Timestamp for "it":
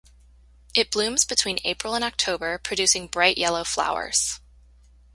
0.73-0.89